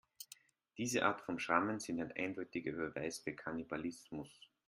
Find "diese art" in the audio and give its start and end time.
0.79-1.21